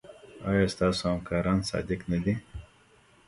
[0.49, 2.33] ایا ستاسو همکاران صادق نه دي؟